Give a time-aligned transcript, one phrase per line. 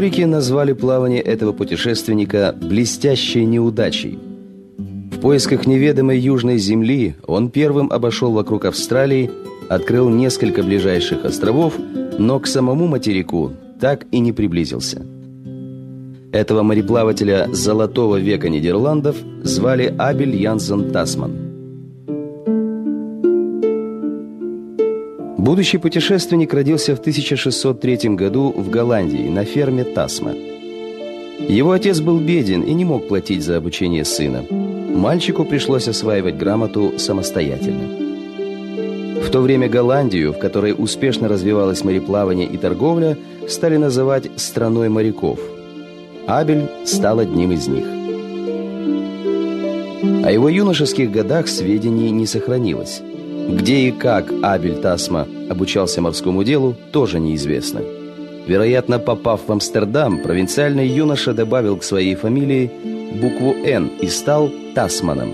[0.00, 4.18] Историки назвали плавание этого путешественника «блестящей неудачей».
[4.78, 9.30] В поисках неведомой южной земли он первым обошел вокруг Австралии,
[9.68, 11.74] открыл несколько ближайших островов,
[12.18, 15.04] но к самому материку так и не приблизился.
[16.32, 21.39] Этого мореплавателя золотого века Нидерландов звали Абель Янсен Тасман.
[25.40, 30.34] Будущий путешественник родился в 1603 году в Голландии на ферме Тасма.
[31.48, 34.44] Его отец был беден и не мог платить за обучение сына.
[34.50, 39.22] Мальчику пришлось осваивать грамоту самостоятельно.
[39.22, 43.16] В то время Голландию, в которой успешно развивалось мореплавание и торговля,
[43.48, 45.40] стали называть «страной моряков».
[46.26, 47.86] Абель стал одним из них.
[50.22, 53.00] О его юношеских годах сведений не сохранилось.
[53.48, 57.80] Где и как Абель Тасма обучался морскому делу, тоже неизвестно.
[58.46, 62.70] Вероятно, попав в Амстердам, провинциальный юноша добавил к своей фамилии
[63.20, 65.30] букву «Н» и стал Тасманом.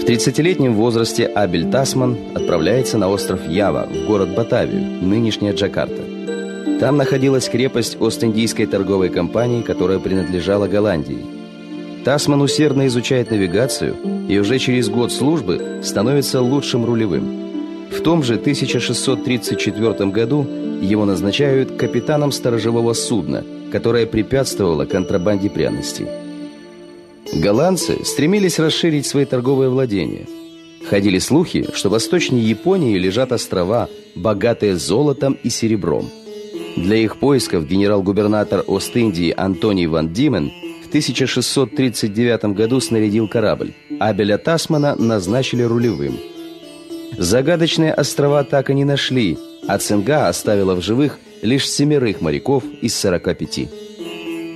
[0.00, 6.02] В 30-летнем возрасте Абель Тасман отправляется на остров Ява, в город Батавию, нынешняя Джакарта.
[6.80, 11.35] Там находилась крепость Ост-Индийской торговой компании, которая принадлежала Голландии.
[12.06, 13.96] Тасман усердно изучает навигацию
[14.28, 17.88] и уже через год службы становится лучшим рулевым.
[17.90, 20.46] В том же 1634 году
[20.80, 26.06] его назначают капитаном сторожевого судна, которое препятствовало контрабанде пряностей.
[27.34, 30.28] Голландцы стремились расширить свои торговые владения.
[30.88, 36.08] Ходили слухи, что восточнее Японии лежат острова, богатые золотом и серебром.
[36.76, 40.52] Для их поисков генерал-губернатор Ост-Индии Антоний Ван Димен
[40.86, 43.72] в 1639 году снарядил корабль.
[43.98, 46.16] Абеля Тасмана назначили рулевым.
[47.18, 52.96] Загадочные острова так и не нашли, а Цинга оставила в живых лишь семерых моряков из
[52.96, 53.68] 45.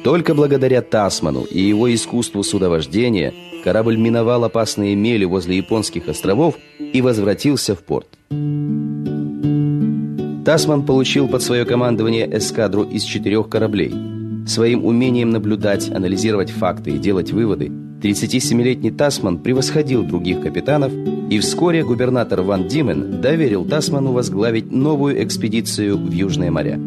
[0.05, 3.35] Только благодаря Тасману и его искусству судовождения
[3.65, 8.07] корабль миновал опасные мели возле японских островов и возвратился в порт.
[10.45, 14.20] Тасман получил под свое командование эскадру из четырех кораблей.
[14.47, 17.71] Своим умением наблюдать, анализировать факты и делать выводы
[18.01, 20.93] 37-летний Тасман превосходил других капитанов,
[21.31, 26.81] и вскоре губернатор Ван Димен доверил Тасману возглавить новую экспедицию в Южные моря.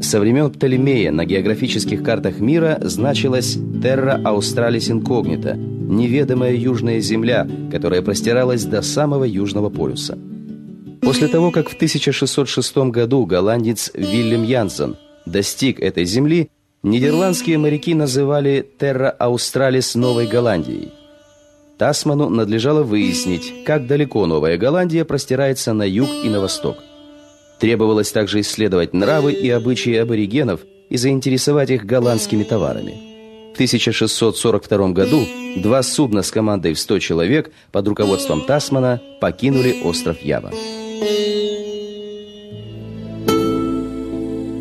[0.00, 5.56] Со времен Птолемея на географических картах мира значилась «Terra Australis Incognita»–
[5.88, 10.18] неведомая южная земля, которая простиралась до самого Южного полюса.
[11.00, 14.96] После того, как в 1606 году голландец Вильям Янсен
[15.30, 16.50] достиг этой земли,
[16.84, 20.92] Нидерландские моряки называли Терра Аустралис Новой Голландией.
[21.76, 26.76] Тасману надлежало выяснить, как далеко Новая Голландия простирается на юг и на восток.
[27.58, 32.94] Требовалось также исследовать нравы и обычаи аборигенов и заинтересовать их голландскими товарами.
[33.50, 40.22] В 1642 году два судна с командой в 100 человек под руководством Тасмана покинули остров
[40.22, 40.52] Ява.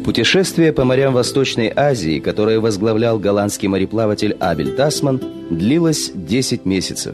[0.07, 7.13] Путешествие по морям Восточной Азии, которое возглавлял голландский мореплаватель Абель Тасман, длилось 10 месяцев.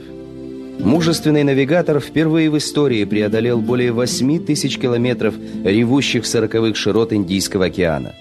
[0.78, 5.34] Мужественный навигатор впервые в истории преодолел более 8 тысяч километров
[5.64, 8.14] ревущих сороковых широт Индийского океана.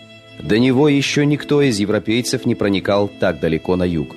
[0.42, 4.16] До него еще никто из европейцев не проникал так далеко на юг.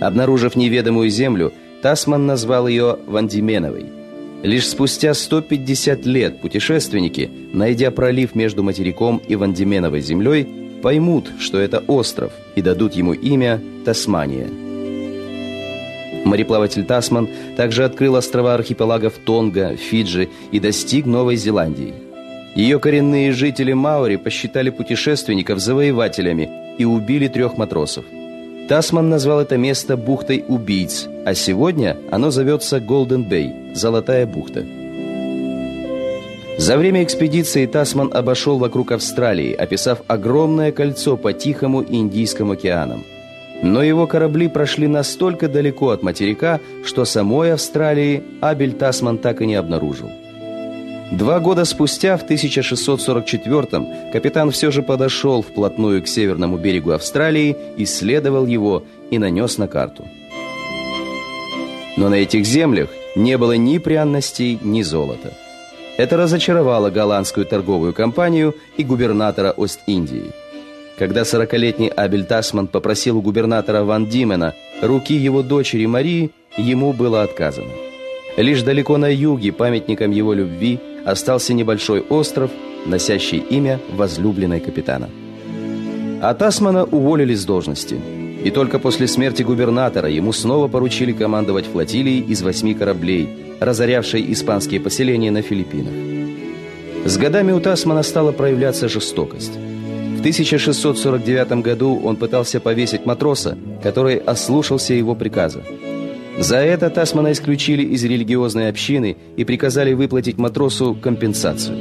[0.00, 3.86] Обнаружив неведомую землю, Тасман назвал ее Вандименовой–
[4.42, 10.48] Лишь спустя 150 лет путешественники, найдя пролив между материком и Вандименовой землей,
[10.82, 14.48] поймут, что это остров, и дадут ему имя Тасмания.
[16.24, 21.94] Мореплаватель Тасман также открыл острова архипелагов Тонга, Фиджи и достиг Новой Зеландии.
[22.56, 28.04] Ее коренные жители Маори посчитали путешественников завоевателями и убили трех матросов–
[28.72, 34.64] Тасман назвал это место бухтой убийц, а сегодня оно зовется Голден Бэй– Золотая бухта.
[36.56, 43.04] За время экспедиции Тасман обошел вокруг Австралии, описав огромное кольцо по Тихому Индийскому океанам.
[43.62, 49.46] Но его корабли прошли настолько далеко от материка, что самой Австралии Абель Тасман так и
[49.46, 50.08] не обнаружил.
[51.12, 58.46] Два года спустя, в 1644-м, капитан все же подошел вплотную к северному берегу Австралии, исследовал
[58.46, 60.06] его и нанес на карту.
[61.98, 65.34] Но на этих землях не было ни пряностей, ни золота.
[65.98, 70.32] Это разочаровало голландскую торговую компанию и губернатора Ост-Индии.
[70.98, 77.22] Когда 40-летний Абель Тасман попросил у губернатора Ван Димена руки его дочери Марии, ему было
[77.22, 77.72] отказано.
[78.38, 82.50] Лишь далеко на юге памятником его любви– остался небольшой остров,
[82.86, 85.08] носящий имя возлюбленной капитана.
[86.20, 88.00] А Тасмана уволили с должности.
[88.44, 93.28] И только после смерти губернатора ему снова поручили командовать флотилией из восьми кораблей,
[93.60, 95.92] разорявшей испанские поселения на Филиппинах.
[97.04, 99.52] С годами у Тасмана стала проявляться жестокость.
[99.52, 105.62] В 1649 году он пытался повесить матроса, который ослушался его приказа.
[106.38, 111.76] За это Тасмана исключили из религиозной общины и приказали выплатить матросу компенсацию.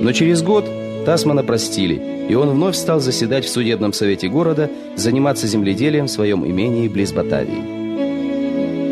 [0.00, 0.66] Но через год
[1.06, 6.44] Тасмана простили, и он вновь стал заседать в судебном совете города, заниматься земледелием в своем
[6.44, 7.76] имении близ Батавии.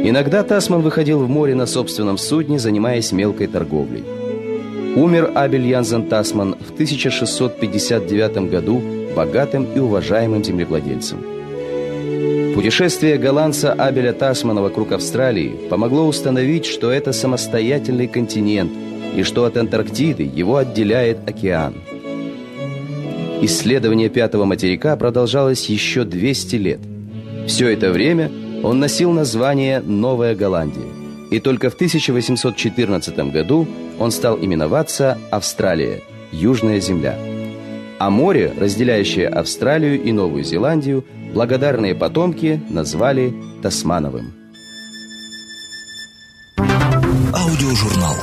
[0.08, 4.04] Иногда Тасман выходил в море на собственном судне, занимаясь мелкой торговлей.
[4.96, 8.82] Умер Абель Янзен Тасман в 1659 году
[9.16, 11.18] богатым и уважаемым землевладельцем.
[12.54, 18.70] Путешествие голландца Абеля Тасмана вокруг Австралии помогло установить, что это самостоятельный континент
[19.16, 21.74] и что от Антарктиды его отделяет океан.
[23.42, 26.80] Исследование пятого материка продолжалось еще 200 лет.
[27.48, 28.30] Все это время
[28.62, 30.86] он носил название «Новая Голландия».
[31.32, 33.66] И только в 1814 году
[33.98, 37.18] он стал именоваться Австралия, Южная Земля.
[37.98, 41.04] А море, разделяющее Австралию и Новую Зеландию,
[41.34, 44.32] благодарные потомки назвали Тасмановым.
[47.34, 48.14] Аудиожурнал.